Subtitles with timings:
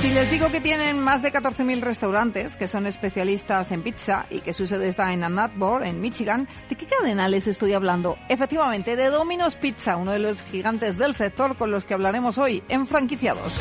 [0.00, 4.40] Si les digo que tienen más de 14.000 restaurantes, que son especialistas en pizza y
[4.40, 5.38] que su sede está en Ann
[5.82, 8.16] en Michigan, ¿de qué cadena les estoy hablando?
[8.28, 12.62] Efectivamente, de Domino's Pizza, uno de los gigantes del sector con los que hablaremos hoy
[12.68, 13.58] en Franquiciados.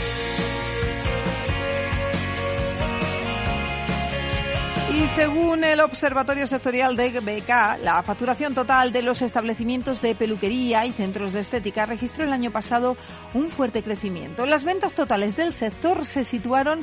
[4.96, 10.86] Y según el Observatorio Sectorial de BK, la facturación total de los establecimientos de peluquería
[10.86, 12.96] y centros de estética registró el año pasado
[13.34, 14.46] un fuerte crecimiento.
[14.46, 16.80] Las ventas totales del sector se situaron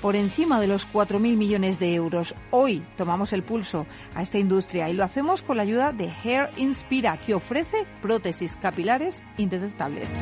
[0.00, 2.36] por encima de los 4.000 millones de euros.
[2.52, 6.50] Hoy tomamos el pulso a esta industria y lo hacemos con la ayuda de Hair
[6.58, 10.14] Inspira, que ofrece prótesis capilares indetectables.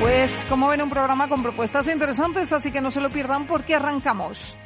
[0.00, 3.74] Pues como ven un programa con propuestas interesantes, así que no se lo pierdan porque
[3.74, 4.56] arrancamos.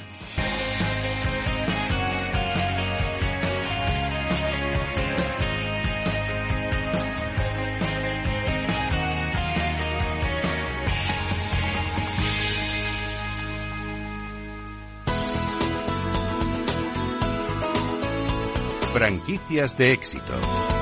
[18.93, 20.74] Franquicias de éxito.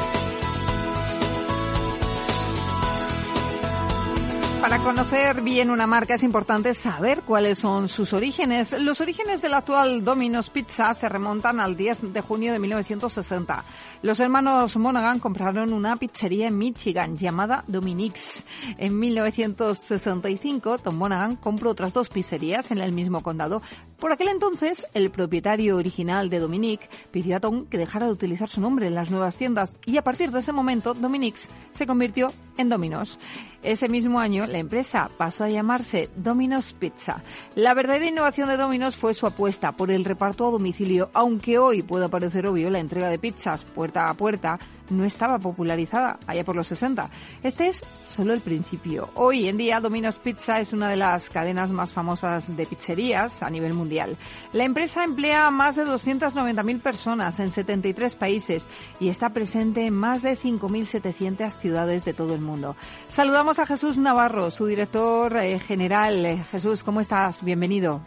[4.85, 8.73] Conocer bien una marca es importante saber cuáles son sus orígenes.
[8.81, 13.65] Los orígenes del actual Domino's Pizza se remontan al 10 de junio de 1960.
[14.03, 18.43] Los hermanos Monaghan compraron una pizzería en Michigan llamada Dominique's.
[18.77, 23.63] En 1965, Tom Monaghan compró otras dos pizzerías en el mismo condado.
[24.01, 28.49] Por aquel entonces, el propietario original de Dominique pidió a Tom que dejara de utilizar
[28.49, 32.33] su nombre en las nuevas tiendas y a partir de ese momento, Dominique's se convirtió
[32.57, 33.21] en Domino's.
[33.63, 37.23] Ese mismo año, la empresa pasó a llamarse Domino's Pizza.
[37.57, 41.83] La verdadera innovación de Domino's fue su apuesta por el reparto a domicilio, aunque hoy
[41.83, 44.59] pueda parecer obvio la entrega de pizzas puerta a puerta
[44.91, 47.11] no estaba popularizada allá por los 60.
[47.43, 47.83] Este es
[48.15, 49.11] solo el principio.
[49.15, 53.51] Hoy en día Domino's Pizza es una de las cadenas más famosas de pizzerías a
[53.51, 54.17] nivel mundial.
[54.53, 58.67] La empresa emplea a más de 290.000 personas en 73 países
[59.01, 62.77] y está presente en más de 5.700 ciudades de todo el mundo.
[63.09, 66.25] Saludamos a Jesús Navarro, su director eh, general.
[66.25, 67.45] Eh, Jesús, ¿cómo estás?
[67.45, 68.01] Bienvenido.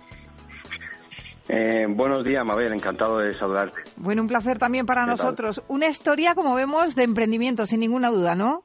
[1.47, 3.81] Eh, buenos días, Mabel, encantado de saludarte.
[3.97, 5.61] Bueno, un placer también para nosotros.
[5.67, 8.63] Una historia, como vemos, de emprendimiento, sin ninguna duda, ¿no?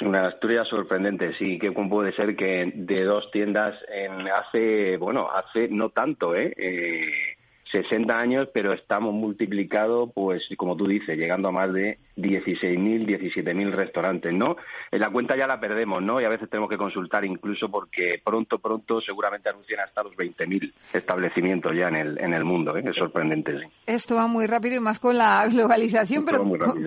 [0.00, 5.68] Una historia sorprendente, sí, que puede ser que de dos tiendas en hace, bueno, hace
[5.68, 6.52] no tanto, ¿eh?
[6.56, 7.35] eh
[7.72, 13.70] 60 años, pero estamos multiplicado, pues como tú dices, llegando a más de 16.000, 17.000
[13.72, 14.56] restaurantes, ¿no?
[14.90, 16.20] En la cuenta ya la perdemos, ¿no?
[16.20, 20.72] Y a veces tenemos que consultar incluso porque pronto, pronto seguramente anuncian hasta los 20.000
[20.92, 22.84] establecimientos ya en el, en el mundo, ¿eh?
[22.86, 23.66] Es sorprendente, sí.
[23.86, 26.38] Esto va muy rápido y más con la globalización, pero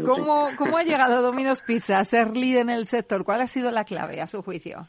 [0.05, 3.23] ¿cómo, ¿cómo ha llegado Domino's Pizza a ser líder en el sector?
[3.23, 4.87] ¿Cuál ha sido la clave, a su juicio?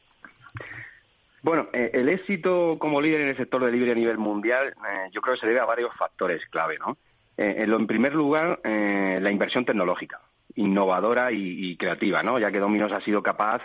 [1.42, 5.08] Bueno, eh, el éxito como líder en el sector de libre a nivel mundial eh,
[5.12, 6.98] yo creo que se debe a varios factores clave, ¿no?
[7.36, 10.20] Eh, en, primer lugar, la inversión tecnológica,
[10.56, 12.38] innovadora y, creativa, ¿no?
[12.38, 13.62] Ya que Domino's ha sido capaz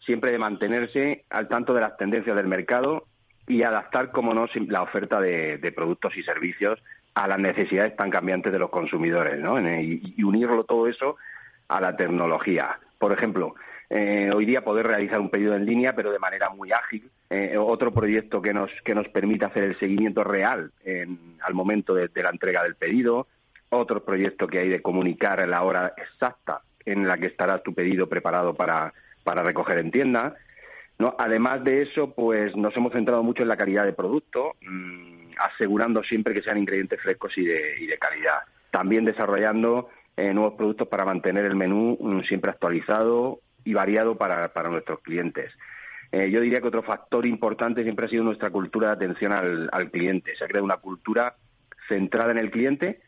[0.00, 3.06] siempre de mantenerse al tanto de las tendencias del mercado
[3.46, 6.78] y adaptar, como no, la oferta de, productos y servicios
[7.14, 9.58] a las necesidades tan cambiantes de los consumidores, ¿no?
[9.58, 11.16] y unirlo todo eso
[11.68, 12.78] a la tecnología.
[12.98, 13.54] Por ejemplo,
[13.88, 17.10] eh, hoy día poder realizar un pedido en línea, pero de manera muy ágil.
[17.30, 20.70] Eh, otro proyecto que nos, que nos permite hacer el seguimiento real
[21.40, 23.26] al momento de, la entrega del pedido.
[23.70, 28.08] Otro proyecto que hay de comunicar la hora exacta en la que estará tu pedido
[28.08, 28.92] preparado para,
[29.24, 30.36] para recoger en tienda.
[30.98, 31.14] ¿no?
[31.18, 36.02] Además de eso, pues nos hemos centrado mucho en la calidad de producto, mmm, asegurando
[36.02, 38.40] siempre que sean ingredientes frescos y de, y de calidad.
[38.70, 44.48] También desarrollando eh, nuevos productos para mantener el menú mmm, siempre actualizado, y variado para,
[44.54, 45.52] para nuestros clientes.
[46.12, 49.68] Eh, yo diría que otro factor importante siempre ha sido nuestra cultura de atención al,
[49.72, 50.34] al cliente.
[50.36, 51.34] Se ha creado una cultura
[51.88, 53.00] centrada en el cliente,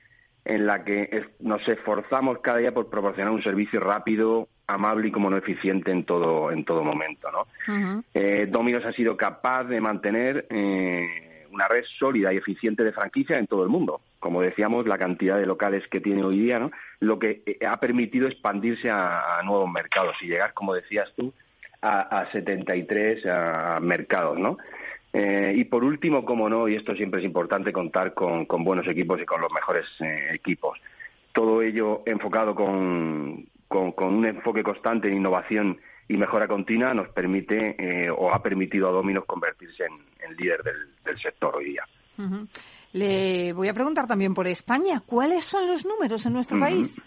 [0.45, 5.31] en la que nos esforzamos cada día por proporcionar un servicio rápido, amable y como
[5.31, 8.05] no eficiente en todo en todo momento, ¿no?
[8.15, 13.39] Eh, Domino's ha sido capaz de mantener eh, una red sólida y eficiente de franquicia
[13.39, 14.01] en todo el mundo.
[14.19, 16.71] Como decíamos, la cantidad de locales que tiene hoy día, ¿no?
[17.01, 21.33] lo que eh, ha permitido expandirse a, nuevos mercados y llegar, como decías tú,
[21.81, 23.25] a, a 73
[23.81, 24.39] mercados.
[24.39, 24.59] ¿no?
[25.13, 29.21] Eh, y por último, como no, y esto siempre es importante, contar con, buenos equipos
[29.21, 30.79] y con los mejores eh, equipos.
[31.33, 35.79] Todo ello enfocado con, con, un enfoque constante en innovación
[36.09, 41.19] y mejora continua nos permite eh, o ha permitido a Dominos convertirse en, líder del,
[41.19, 41.85] sector hoy día.
[42.93, 45.01] Le voy a preguntar también por España.
[45.05, 47.01] ¿Cuáles son los números en nuestro país?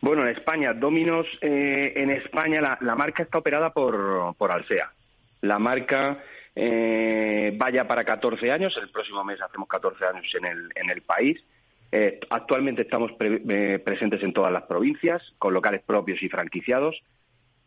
[0.00, 4.90] Bueno, en España, Dominos, en España la, marca está operada por, por Alsea.
[5.42, 6.18] La marca
[6.54, 8.76] eh, vaya para 14 años.
[8.80, 11.42] El próximo mes hacemos 14 años en el, en el país.
[11.90, 17.02] Eh, actualmente estamos eh, presentes en todas las provincias, con locales propios y franquiciados.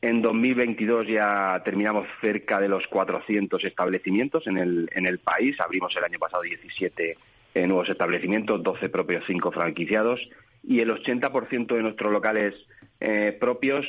[0.06, 5.60] En 2022 ya terminamos cerca de los 400 establecimientos en el, en el país.
[5.60, 7.18] Abrimos el año pasado 17
[7.56, 10.22] eh, nuevos establecimientos, 12 propios, 5 franquiciados.
[10.64, 12.54] Y el 80% de nuestros locales
[13.40, 13.84] propios,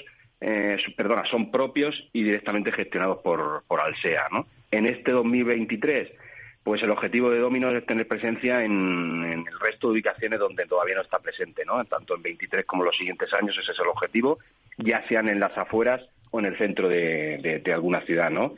[0.97, 4.47] perdona, son propios y directamente gestionados por, por Alsea, ¿no?
[4.71, 6.09] En este 2023,
[6.65, 10.97] pues el objetivo de Domino's es tener presencia en, el resto de ubicaciones donde todavía
[10.97, 11.85] no está presente, ¿no?
[11.85, 14.39] Tanto en 23 como los siguientes años, ese es el objetivo,
[14.76, 18.55] ya sean en las afueras o en el centro de, alguna ciudad, ¿no?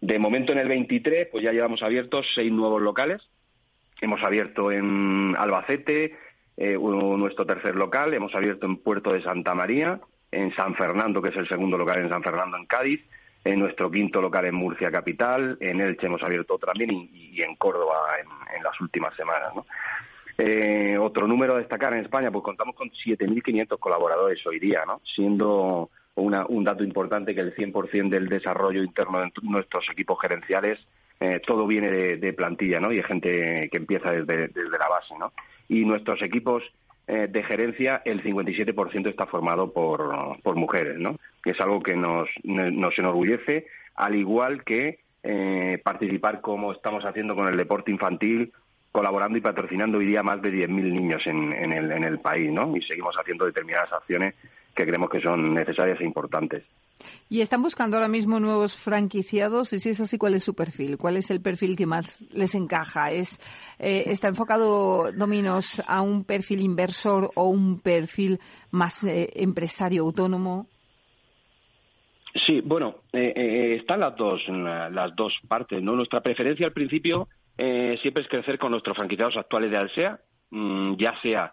[0.00, 3.22] De momento en el 23, pues ya llevamos abiertos seis nuevos locales.
[4.00, 6.16] Hemos abierto en Albacete,
[6.56, 11.28] eh, nuestro tercer local, hemos abierto en Puerto de Santa María, en San Fernando, que
[11.28, 13.00] es el segundo local en San Fernando, en Cádiz,
[13.44, 17.96] en nuestro quinto local en Murcia Capital, en Elche hemos abierto también y, en Córdoba
[18.56, 19.52] en, las últimas semanas.
[20.44, 25.00] Eh, otro número a destacar en España, pues contamos con 7.500 colaboradores hoy día, ¿no?
[25.04, 30.80] siendo un dato importante que el 100% del desarrollo interno de nuestros equipos gerenciales
[31.20, 32.90] eh, todo viene de, plantilla ¿no?
[32.90, 35.14] y de gente que empieza desde, desde la base.
[35.16, 35.32] ¿no?
[35.68, 36.64] Y nuestros equipos
[37.06, 41.18] eh, de gerencia, el 57% está formado por, por mujeres, ¿no?
[41.44, 47.36] Que es algo que nos, nos enorgullece, al igual que eh, participar como estamos haciendo
[47.36, 48.52] con el deporte infantil,
[48.92, 52.52] colaborando y patrocinando hoy día más de 10.000 niños en, en, el, en el país,
[52.52, 52.76] ¿no?
[52.76, 54.34] Y seguimos haciendo determinadas acciones
[54.74, 56.64] que creemos que son necesarias e importantes.
[57.28, 59.72] ¿Y están buscando ahora mismo nuevos franquiciados?
[59.72, 60.98] Y si es así, ¿cuál es su perfil?
[60.98, 63.10] ¿Cuál es el perfil que más les encaja?
[63.10, 63.38] ¿Es,
[63.78, 68.38] eh, ¿Está enfocado Dominos a un perfil inversor o un perfil
[68.70, 70.66] más eh, empresario autónomo?
[72.46, 75.82] Sí, bueno, eh, están las dos, las dos partes.
[75.82, 75.96] ¿no?
[75.96, 80.20] Nuestra preferencia al principio siempre es crecer con nuestros franquiciados actuales de Alsea,
[80.50, 81.52] mm, ya sea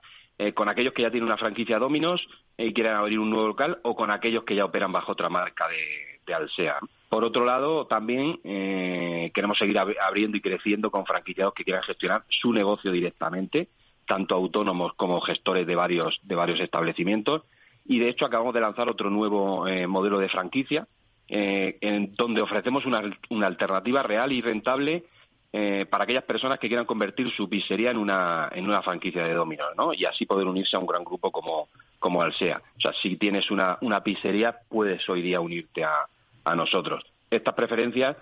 [0.53, 2.25] con aquellos que ya tienen una franquicia Dominos
[2.59, 5.65] y quieren abrir un nuevo local o con aquellos que ya operan bajo otra marca
[5.67, 6.77] de, Alsea.
[7.09, 12.23] Por otro lado, también eh, queremos seguir abriendo y creciendo con franquiciados que quieran gestionar
[12.29, 13.69] su negocio directamente,
[14.05, 17.45] tanto autónomos como gestores de varios, de varios establecimientos.
[17.83, 20.87] Y de hecho acabamos de lanzar otro nuevo eh, modelo de franquicia,
[21.27, 25.05] eh, en donde ofrecemos una alternativa real y rentable
[25.51, 29.33] eh, para aquellas personas que quieran convertir su pizzería en una, en una franquicia de
[29.33, 29.93] Domino's, ¿no?
[29.93, 32.61] Y así poder unirse a un gran grupo como, como Alsea.
[32.77, 36.05] O sea, si tienes una, una pizzería, puedes hoy día unirte a,
[36.43, 37.03] a nosotros.
[37.31, 38.15] Estas preferencias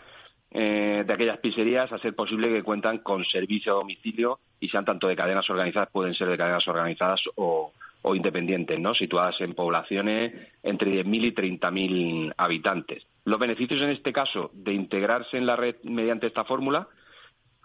[0.51, 5.07] eh, de aquellas pizzerías, a posible que cuentan con servicio a domicilio y sean tanto
[5.07, 8.96] de cadenas organizadas, pueden ser de cadenas organizadas o, o independientes, ¿no?
[8.96, 13.05] situadas en poblaciones entre 10.000 y 30.000 habitantes.
[13.25, 16.88] Los beneficios en este caso de integrarse en la red mediante esta fórmula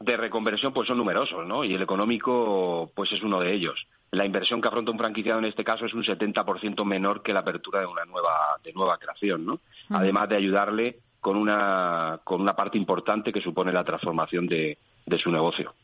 [0.04, 1.64] de reconversión pues son numerosos, ¿no?
[1.64, 3.86] Y el económico pues es uno de ellos.
[4.10, 7.40] La inversión que afronta un franquiciado en este caso es un 70% menor que la
[7.40, 9.60] apertura de una nueva de nueva creación, ¿no?
[9.90, 15.18] Además de ayudarle con una con una parte importante que supone la transformación de, de
[15.18, 15.74] su negocio.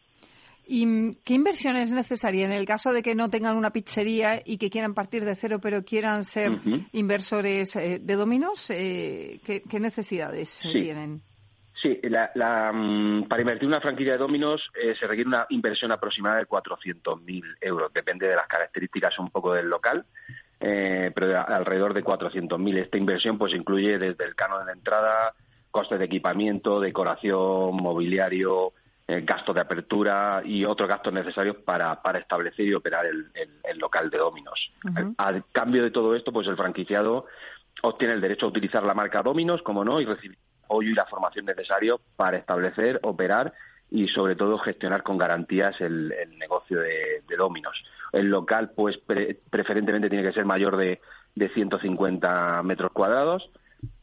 [0.70, 4.58] ¿Y qué inversión es necesaria en el caso de que no tengan una pizzería y
[4.58, 6.60] que quieran partir de cero, pero quieran ser
[6.92, 8.68] inversores eh, de dominos?
[8.68, 11.22] Eh, ¿qué, necesidades tienen?
[11.80, 16.38] Sí, la, mm, para invertir una franquicia de Dominos eh, se requiere una inversión aproximada
[16.38, 17.92] de 400.000 euros.
[17.92, 20.04] Depende de las características un poco del local,
[20.58, 22.78] eh, pero de alrededor de 400.000.
[22.78, 25.34] Esta inversión pues incluye desde el canon de entrada,
[25.70, 28.72] costes de equipamiento, decoración, mobiliario,
[29.06, 33.30] eh, gastos de apertura y otros gastos necesarios para, para establecer y operar el,
[33.78, 34.72] local de Dominos.
[35.18, 37.26] A cambio de todo esto, pues el franquiciado
[37.82, 40.36] obtiene el derecho a utilizar la marca Dominos, como no, y recibir
[40.68, 43.54] apoyo y la formación necesario para establecer, operar
[43.90, 47.82] y sobre todo gestionar con garantías el, negocio de, de, Dominos.
[48.12, 51.00] El local, pues preferentemente tiene que ser mayor de,
[51.34, 53.50] de 150 metros cuadrados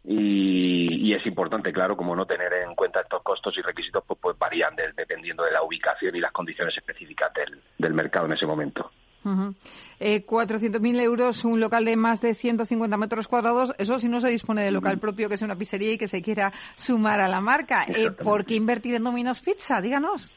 [0.04, 4.38] y, es importante, claro, como no tener en cuenta estos costos y requisitos, pues, pues
[4.38, 8.92] varían dependiendo de la ubicación y las condiciones específicas del, del mercado en ese momento.
[9.26, 9.54] Uh
[10.00, 14.62] 400.000 euros, un local de más de 150 metros cuadrados, eso si no se dispone
[14.62, 17.86] de local propio, que es una pizzería y que se quiera sumar a la marca.
[17.88, 19.82] Eh, ¿Por qué invertir en Domino's Pizza?
[19.82, 20.32] Díganos.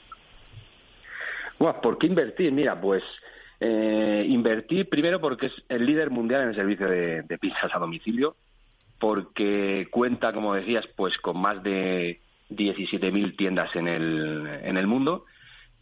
[1.58, 2.52] ¿Por qué invertir?
[2.52, 3.02] Mira, pues
[3.60, 7.78] eh, invertir primero porque es el líder mundial en el servicio de, de pizzas a
[7.78, 8.36] domicilio
[8.98, 15.24] porque cuenta, como decías, pues con más de 17.000 tiendas en el, en el mundo,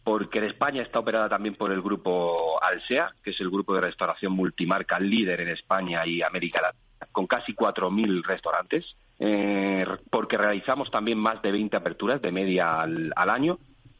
[0.07, 3.81] porque en España está operada también por el grupo Alsea, que es el grupo de
[3.81, 8.85] restauración multimarca líder en España y América Latina, con casi 4.000 restaurantes,
[9.19, 13.59] eh, porque realizamos también más de 20 aperturas de media al, año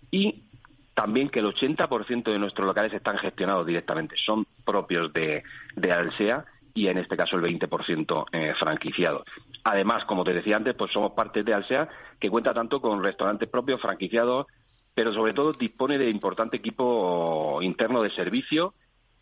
[0.10, 0.44] y
[0.94, 5.44] también que el 80% de nuestros locales están gestionados directamente, son propios de,
[5.92, 9.26] Alsea y en este caso el 20% eh, franquiciado.
[9.66, 13.50] Además, como te decía antes, pues somos parte de Alsea, que cuenta tanto con restaurantes
[13.50, 14.48] propios, franquiciados,
[14.98, 18.74] pero sobre todo dispone de importante equipo interno de servicio,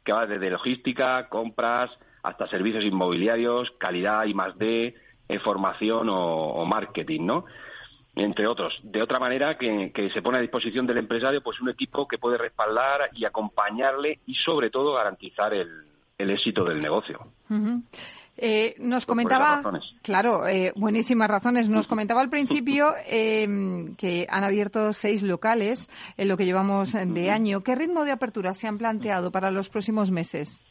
[0.06, 1.92] que va desde logística, compras,
[2.24, 4.96] hasta servicios inmobiliarios, calidad y más de
[5.28, 7.46] eh, formación o, marketing, ¿no?
[8.16, 8.80] entre otros.
[8.84, 12.38] De otra manera, que, se pone a disposición del empresario pues un equipo que puede
[12.38, 15.70] respaldar y acompañarle y sobre todo garantizar el,
[16.18, 17.20] el éxito del negocio.
[18.38, 19.62] Eh, nos comentaba,
[20.02, 21.70] claro, eh, buenísimas razones.
[21.70, 27.32] Nos comentaba al principio em, que han abierto seis locales en lo que llevamos de
[27.32, 27.62] año.
[27.62, 30.62] ¿Qué ritmo de apertura se han planteado para los próximos meses?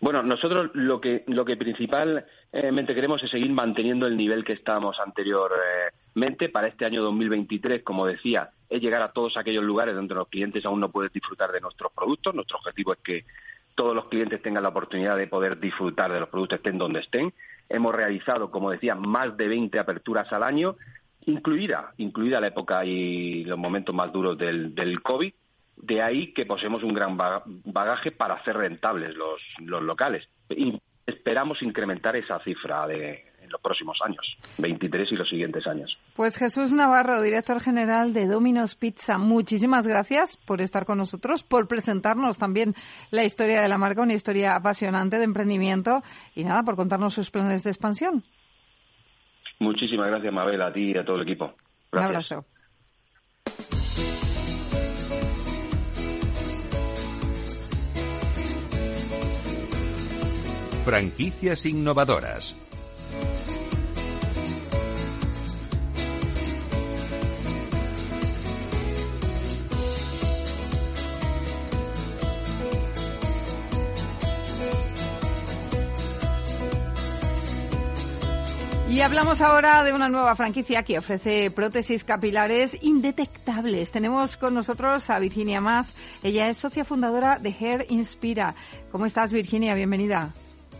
[0.00, 5.00] Bueno, nosotros lo que lo que principalmente queremos es seguir manteniendo el nivel que estábamos
[5.00, 10.28] anteriormente para este año 2023, como decía, es llegar a todos aquellos lugares donde los
[10.28, 12.32] clientes aún no pueden disfrutar de nuestros productos.
[12.32, 13.24] Nuestro objetivo es que
[13.78, 17.32] todos los clientes tengan la oportunidad de poder disfrutar de los productos estén donde estén.
[17.68, 20.74] Hemos realizado, como decía, más de 20 aperturas al año,
[21.26, 25.32] incluida, incluida la época y los momentos más duros del, COVID.
[25.76, 30.28] De ahí que poseemos un gran bagaje para hacer rentables los, locales.
[31.06, 35.98] Esperamos incrementar esa cifra de, en los próximos años, 23 y los siguientes años.
[36.14, 41.66] Pues Jesús Navarro, director general de Domino's Pizza, muchísimas gracias por estar con nosotros, por
[41.66, 42.74] presentarnos también
[43.10, 46.02] la historia de la marca, una historia apasionante de emprendimiento
[46.34, 48.24] y nada, por contarnos sus planes de expansión.
[49.58, 51.54] Muchísimas gracias, Mabel, a ti y a todo el equipo.
[51.92, 52.44] Un abrazo.
[60.84, 62.67] Franquicias innovadoras.
[78.98, 83.92] Y hablamos ahora de una nueva franquicia que ofrece prótesis capilares indetectables.
[83.92, 85.94] Tenemos con nosotros a Virginia Más.
[86.24, 88.56] Ella es socia fundadora de Hair Inspira.
[88.90, 89.76] ¿Cómo estás, Virginia?
[89.76, 90.30] Bienvenida.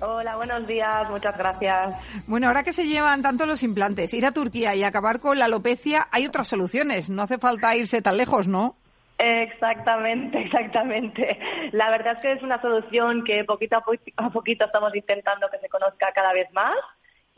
[0.01, 1.95] Hola, buenos días, muchas gracias.
[2.27, 5.45] Bueno, ahora que se llevan tanto los implantes, ir a Turquía y acabar con la
[5.45, 7.09] alopecia, hay otras soluciones.
[7.11, 8.75] No hace falta irse tan lejos, ¿no?
[9.17, 11.39] Exactamente, exactamente.
[11.71, 15.69] La verdad es que es una solución que poquito a poquito estamos intentando que se
[15.69, 16.75] conozca cada vez más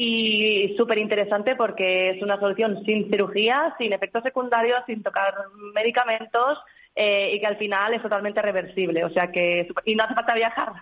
[0.03, 5.35] y súper interesante porque es una solución sin cirugía, sin efectos secundarios, sin tocar
[5.75, 6.59] medicamentos
[6.97, 9.05] eh, y que al final es totalmente reversible.
[9.05, 10.73] O sea que y no hace falta viajar.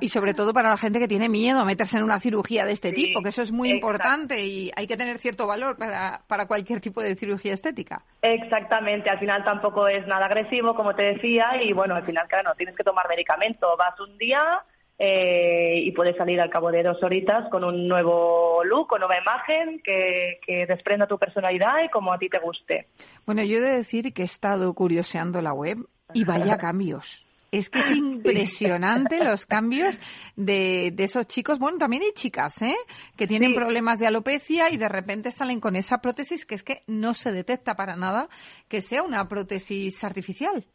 [0.00, 2.72] Y, sobre todo para la gente que tiene miedo a meterse en una cirugía de
[2.72, 6.46] este tipo, que eso es muy importante y hay que tener cierto valor para, para
[6.46, 8.02] cualquier tipo de cirugía estética.
[8.22, 12.50] Exactamente, al final tampoco es nada agresivo, como te decía, y bueno, al final, claro,
[12.50, 13.76] no tienes que tomar medicamento.
[13.76, 14.62] Vas un día
[14.98, 19.16] eh, y puedes salir al cabo de dos horitas con un nuevo look o nueva
[19.16, 22.88] imagen que, que desprenda tu personalidad y como a ti te guste.
[23.24, 25.78] Bueno, yo he de decir que he estado curioseando la web
[26.14, 27.24] y vaya cambios.
[27.50, 29.98] Es que es impresionante los cambios
[30.36, 31.58] de, de, esos chicos.
[31.58, 32.76] Bueno, también hay chicas, ¿eh?
[33.16, 36.82] Que tienen problemas de alopecia y de repente salen con esa prótesis que es que
[36.86, 38.28] no se detecta para nada
[38.68, 40.66] que sea una prótesis artificial.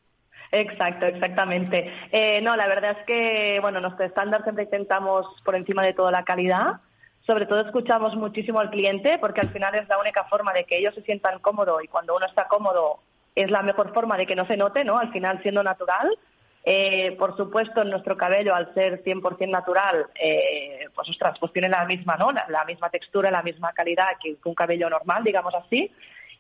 [0.52, 1.92] Exacto, exactamente.
[2.12, 6.12] Eh, no, la verdad es que, bueno, nuestro estándar siempre intentamos por encima de todo
[6.12, 6.82] la calidad.
[7.26, 10.78] Sobre todo escuchamos muchísimo al cliente porque al final es la única forma de que
[10.78, 13.00] ellos se sientan cómodos y cuando uno está cómodo
[13.36, 15.00] es la mejor forma de que no se note, ¿no?
[15.00, 16.18] Al final siendo natural.
[16.66, 21.68] Eh, por supuesto, en nuestro cabello, al ser 100% natural, eh, pues ostras, pues tiene
[21.68, 22.32] la misma, ¿no?
[22.32, 25.92] La, misma textura, la misma calidad que, un cabello normal, digamos así.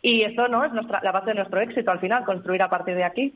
[0.01, 0.63] Y eso, ¿no?
[0.63, 3.33] Es nuestra, la base de nuestro éxito al final, construir a partir de aquí.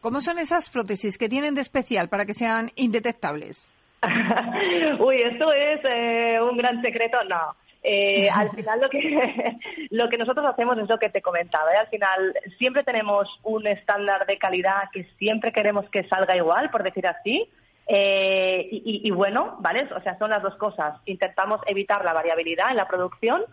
[0.00, 3.70] ¿Cómo son esas prótesis que tienen de especial para que sean indetectables?
[4.98, 7.18] Uy, esto es eh, un gran secreto.
[7.28, 7.54] No.
[7.82, 8.98] Eh, al final lo que
[9.90, 11.72] lo que nosotros hacemos es lo que te comentaba.
[11.72, 11.78] ¿eh?
[11.78, 16.82] Al final siempre tenemos un estándar de calidad que siempre queremos que salga igual, por
[16.82, 17.48] decir así.
[17.88, 19.86] Eh, y, y, bueno, ¿vale?
[19.94, 21.00] O sea, son las dos cosas.
[21.04, 23.44] Intentamos evitar la variabilidad en la producción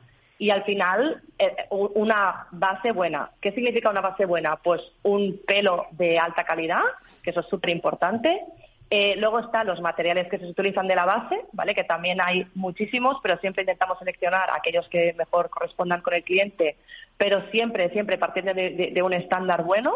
[0.43, 3.31] y al final eh, una base buena.
[3.39, 4.57] ¿Qué significa una base buena?
[4.57, 6.81] Pues un pelo de alta calidad,
[7.23, 8.41] que eso es súper importante.
[8.89, 11.73] Eh, luego están los materiales que se utilizan de la base, ¿vale?
[11.73, 16.75] Que también hay muchísimos, pero siempre intentamos seleccionar aquellos que mejor correspondan con el cliente,
[17.15, 19.93] pero siempre, siempre partiendo de, un estándar bueno.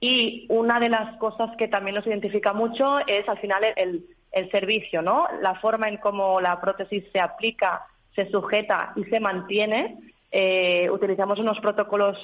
[0.00, 4.50] Y una de las cosas que también nos identifica mucho es al final el, el
[4.50, 5.28] servicio, ¿no?
[5.42, 9.96] La forma en cómo la prótesis se aplica se sujeta y se mantiene,
[10.30, 12.18] eh, utilizamos unos protocolos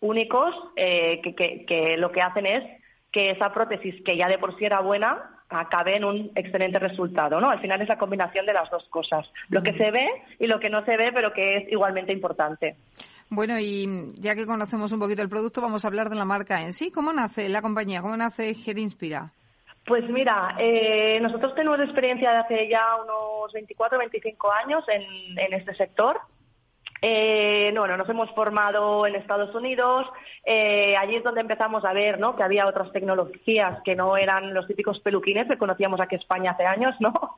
[0.00, 2.64] únicos eh, que, lo que hacen es
[3.12, 7.40] que esa prótesis, que ya de por sí era buena, acabe en un excelente resultado,
[7.40, 7.50] ¿no?
[7.50, 10.06] Al final es la combinación de las dos cosas, lo que se ve
[10.38, 12.76] y lo que no se ve, pero que es igualmente importante.
[13.28, 16.62] Bueno, y ya que conocemos un poquito el producto, vamos a hablar de la marca
[16.62, 16.90] en sí.
[16.90, 18.02] ¿Cómo nace la compañía?
[18.02, 19.32] ¿Cómo nace Inspira?
[19.86, 25.38] Pues mira, eh, nosotros tenemos experiencia de hace ya unos 24 o 25 años en,
[25.38, 26.20] en este sector.
[27.08, 30.08] Eh, bueno, nos hemos formado en Estados Unidos.
[30.44, 32.34] Eh, allí es donde empezamos a ver ¿no?
[32.34, 36.50] que había otras tecnologías que no eran los típicos peluquines que conocíamos aquí en España
[36.50, 37.12] hace años, ¿no?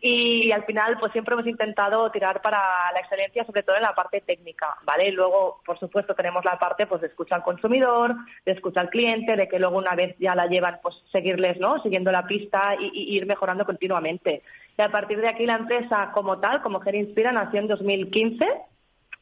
[0.00, 2.58] Y, al final, pues siempre hemos intentado tirar para
[2.94, 5.12] la excelencia, sobre todo en la parte técnica, ¿vale?
[5.12, 8.14] Luego, por supuesto, tenemos la parte pues de escuchar al consumidor,
[8.46, 11.78] de escuchar al cliente, de que luego una vez ya la llevan, pues seguirles, ¿no?
[11.82, 14.42] Siguiendo la pista y, y ir mejorando continuamente.
[14.78, 18.46] Y a partir de aquí la empresa como tal, como Ger Inspira, nació en 2015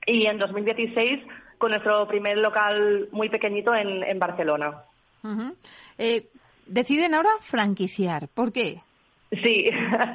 [0.08, 1.20] y en 2016
[1.58, 4.82] con nuestro primer local muy pequeñito en, Barcelona.
[5.98, 6.26] Eh,
[6.66, 8.28] deciden ahora franquiciar.
[8.28, 8.80] ¿Por qué?
[9.42, 9.70] Sí,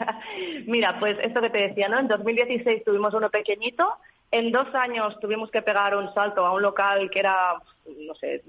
[0.65, 1.99] mira, pues esto que te decía, ¿no?
[1.99, 3.87] En 2016 tuvimos uno pequeñito,
[4.31, 7.53] en dos años tuvimos que pegar un salto a un local que era,
[8.07, 8.41] no sé,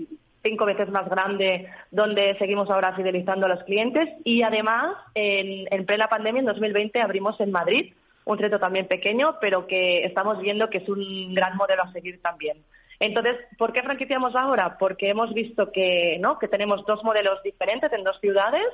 [0.43, 5.85] cinco veces más grande, donde seguimos ahora fidelizando a los clientes y además en, en
[5.85, 7.93] plena pandemia, en 2020, abrimos en Madrid
[8.25, 12.21] un reto también pequeño, pero que estamos viendo que es un gran modelo a seguir
[12.23, 12.65] también.
[13.01, 14.79] Entonces, ¿por qué franquiciamos ahora?
[14.79, 16.39] Porque hemos visto que, ¿no?
[16.39, 18.67] que tenemos dos modelos diferentes en dos ciudades,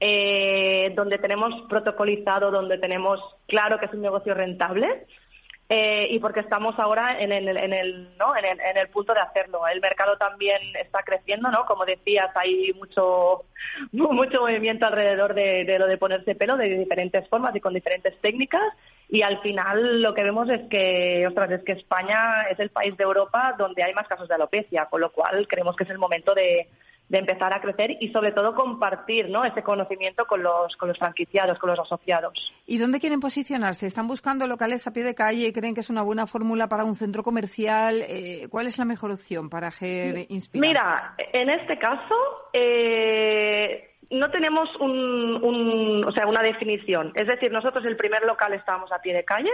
[0.00, 5.06] eh, donde tenemos protocolizado, donde tenemos claro que es un negocio rentable
[5.72, 8.36] eh, y porque estamos ahora en el, en, el, ¿no?
[8.36, 9.68] en, el, en el punto de hacerlo.
[9.68, 11.64] El mercado también está creciendo, ¿no?
[11.64, 13.44] Como decías, hay mucho,
[13.92, 18.20] mucho movimiento alrededor de, de lo de ponerse pelo de diferentes formas y con diferentes
[18.20, 18.64] técnicas
[19.08, 22.96] y al final lo que vemos es que, ostras, es que España es el país
[22.96, 25.98] de Europa donde hay más casos de alopecia, con lo cual creemos que es el
[25.98, 26.68] momento de,
[27.10, 29.44] de empezar a crecer y sobre todo compartir ¿no?
[29.44, 32.54] ese conocimiento con los, con los franquiciados, con los asociados.
[32.66, 33.86] ¿Y dónde quieren posicionarse?
[33.86, 35.52] ¿Están buscando locales a pie de calle?
[35.52, 38.04] ¿Creen que es una buena fórmula para un centro comercial?
[38.08, 40.68] Eh, ¿Cuál es la mejor opción para Ger Inspirar?
[40.68, 42.14] Mira, en este caso,
[42.52, 47.10] eh, no tenemos un, o sea, una definición.
[47.16, 49.50] Es decir, nosotros el primer local estábamos a pie de calle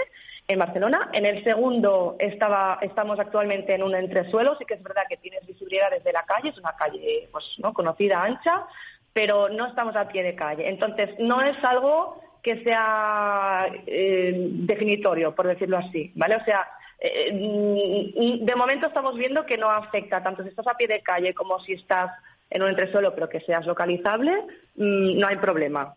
[0.49, 5.03] en Barcelona, en el segundo estaba, estamos actualmente en un entresuelo, sí que es verdad
[5.09, 7.73] que tienes visibilidad desde la calle, es una calle pues, ¿no?
[7.73, 8.65] conocida, ancha,
[9.13, 10.69] pero no estamos a pie de calle.
[10.69, 16.37] Entonces, no es algo que sea eh, definitorio, por decirlo así, ¿vale?
[16.37, 16.69] O sea,
[17.01, 21.03] eh, mm, de momento estamos viendo que no afecta tanto si estás a pie de
[21.03, 22.13] calle como si estás
[22.51, 24.33] en un entresuelo, pero que seas localizable,
[24.77, 25.95] mm, no hay problema.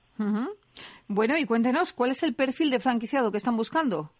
[1.07, 4.11] Bueno, y cuéntenos, ¿cuál es el perfil de franquiciado que están buscando?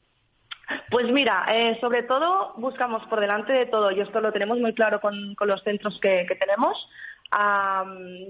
[0.90, 4.74] Pues mira, eh, sobre todo buscamos por delante de todo, y esto lo tenemos muy
[4.74, 6.90] claro con, los centros que, tenemos,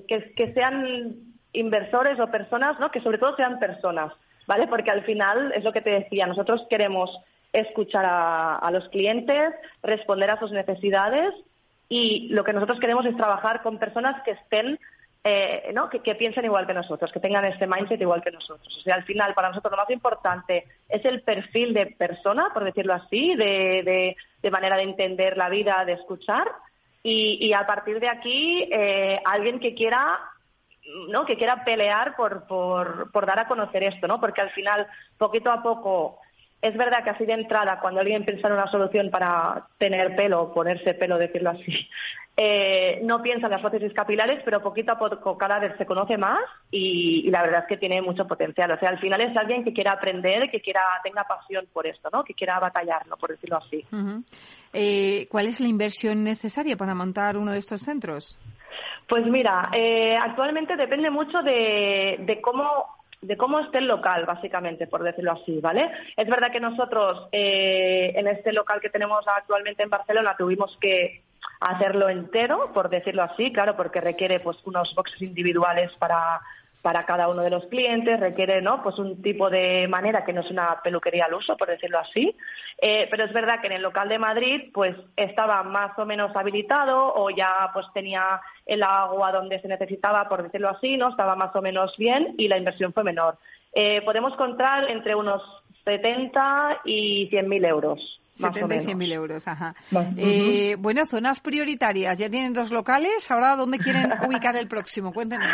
[0.07, 1.15] que, sean
[1.53, 2.91] inversores o personas, ¿no?
[2.91, 4.13] que sobre todo sean personas,
[4.47, 4.67] ¿vale?
[4.67, 7.09] Porque al final es lo que te decía, nosotros queremos
[7.51, 11.33] escuchar a los clientes, responder a sus necesidades
[11.89, 14.79] y lo que nosotros queremos es trabajar con personas que estén,
[15.23, 15.89] eh, ¿no?
[15.89, 18.77] Que, piensen igual que nosotros, que tengan este mindset igual que nosotros.
[18.77, 22.63] O sea, al final, para nosotros lo más importante es el perfil de persona, por
[22.63, 26.47] decirlo así, de, de, manera de entender la vida, de escuchar.
[27.03, 30.19] Y, y a partir de aquí, eh, alguien que quiera
[31.09, 31.25] ¿no?
[31.25, 34.19] que quiera pelear por, por, por dar a conocer esto, ¿no?
[34.19, 36.19] Porque al final, poquito a poco,
[36.61, 40.53] es verdad que así de entrada, cuando alguien piensa en una solución para tener pelo,
[40.53, 41.89] ponerse pelo, decirlo así,
[42.41, 46.17] eh, no piensa en las prótesis capilares, pero poquito a poco cada vez se conoce
[46.17, 46.39] más
[46.71, 48.71] y, la verdad es que tiene mucho potencial.
[48.71, 52.07] O sea, al final es alguien que quiera aprender, que quiera tenga pasión por esto,
[52.13, 52.23] ¿no?
[52.23, 53.85] Que quiera batallarlo, por decirlo así.
[54.71, 58.37] Eh, ¿Cuál es la inversión necesaria para montar uno de estos centros?
[59.05, 64.87] Pues mira, eh, actualmente depende mucho de, de cómo de cómo esté el local, básicamente,
[64.87, 65.91] por decirlo así, ¿vale?
[66.15, 71.21] Es verdad que nosotros eh, en este local que tenemos actualmente en Barcelona tuvimos que
[71.59, 76.41] hacerlo entero, por decirlo así, claro, porque requiere pues unos boxes individuales para
[76.81, 78.81] para cada uno de los clientes, requiere ¿no?
[78.81, 82.35] pues un tipo de manera que no es una peluquería al uso, por decirlo así.
[82.81, 86.33] Eh, pero es verdad que en el local de Madrid pues estaba más o menos
[86.35, 91.35] habilitado o ya pues tenía el agua donde se necesitaba, por decirlo así, no estaba
[91.35, 93.37] más o menos bien y la inversión fue menor.
[93.73, 95.43] Eh, podemos contar entre unos
[95.83, 98.21] 70 y 100.000 euros.
[98.39, 99.75] 70 y 100.000 euros, ajá.
[100.17, 102.17] Eh, bueno, zonas prioritarias.
[102.17, 103.29] Ya tienen dos locales.
[103.29, 105.13] Ahora, ¿dónde quieren ubicar el próximo?
[105.13, 105.47] Cuéntenos.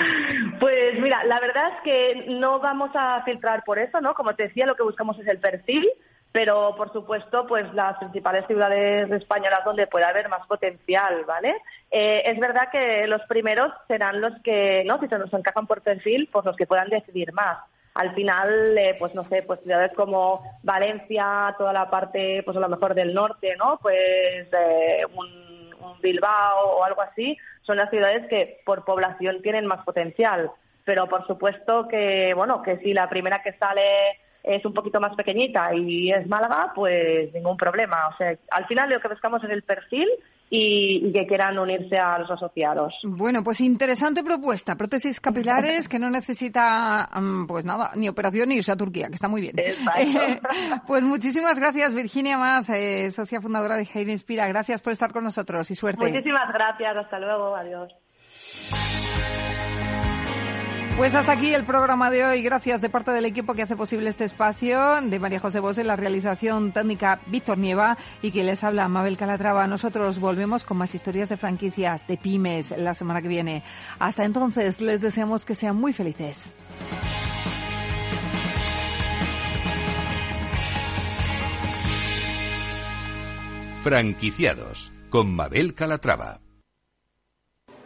[0.59, 4.13] Pues mira, la verdad es que no vamos a filtrar por eso, ¿no?
[4.13, 5.85] Como te decía, lo que buscamos es el perfil
[6.35, 11.55] pero por supuesto pues las principales ciudades españolas donde puede haber más potencial, ¿vale?
[11.89, 14.99] Eh, es verdad que los primeros serán los que, ¿no?
[14.99, 17.59] Si se nos encajan por perfil, pues los que puedan decidir más
[17.95, 22.59] al final, eh, pues no sé, pues ciudades como Valencia, toda la parte, pues a
[22.59, 23.79] lo mejor del norte, ¿no?
[23.81, 25.45] Pues eh, un,
[26.01, 30.51] Bilbao o algo así, son las ciudades que por población tienen más potencial.
[30.83, 33.81] Pero por supuesto que, bueno, que si la primera que sale
[34.43, 38.09] es un poquito más pequeñita y es Málaga, pues ningún problema.
[38.09, 40.07] O sea, al final lo que buscamos es el perfil
[40.49, 42.93] y, que quieran unirse a los asociados.
[43.03, 44.75] Bueno, pues interesante propuesta.
[44.75, 49.15] Prótesis capilares que no necesita, mm, pues nada, ni operación ni irse a Turquía, que
[49.15, 49.55] está muy bien.
[50.87, 54.47] pues muchísimas gracias, Virginia Más, eh, socia fundadora de Heir Inspira.
[54.47, 56.05] Gracias por estar con nosotros y suerte.
[56.05, 56.97] Muchísimas gracias.
[56.97, 57.55] Hasta luego.
[57.55, 57.93] Adiós.
[60.97, 62.41] Pues hasta aquí el programa de hoy.
[62.41, 65.97] Gracias de parte del equipo que hace posible este espacio, de María José Bosé, la
[65.97, 69.67] realización técnica Víctor Nieva y que les habla Mabel Calatrava.
[69.67, 73.61] Nosotros volvemos con más historias de franquicias, de pymes, la semana que viene.
[73.99, 76.53] Hasta entonces, les deseamos que sean muy felices.
[83.83, 86.44] Franquiciados con Mabel Calatrava.